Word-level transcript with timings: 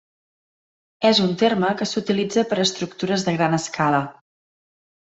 És 1.09 1.21
un 1.25 1.35
terme 1.43 1.71
que 1.83 1.89
s'utilitza 1.91 2.47
per 2.55 2.61
estructures 2.67 3.29
de 3.31 3.39
gran 3.39 3.61
escala. 3.63 4.03